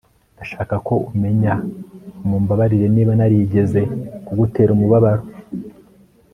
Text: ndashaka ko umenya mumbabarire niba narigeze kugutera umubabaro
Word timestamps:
ndashaka 0.35 0.75
ko 0.87 0.93
umenya 1.09 1.53
mumbabarire 2.27 2.87
niba 2.95 3.11
narigeze 3.19 3.81
kugutera 4.25 4.69
umubabaro 4.73 5.23